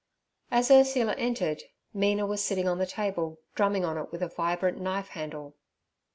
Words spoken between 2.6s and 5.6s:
on the table drumming on it with a vibrant knife handle.